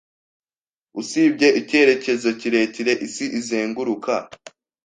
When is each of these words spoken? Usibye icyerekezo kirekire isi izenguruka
Usibye 1.01 1.47
icyerekezo 1.59 2.29
kirekire 2.39 2.93
isi 3.07 3.25
izenguruka 3.39 4.13